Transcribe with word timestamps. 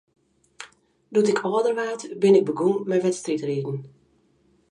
Doe't 1.13 1.31
ik 1.33 1.43
âlder 1.49 1.75
waard, 1.79 2.01
bin 2.23 2.37
ik 2.39 2.47
begûn 2.49 2.77
mei 2.89 3.01
wedstriidriden. 3.07 3.77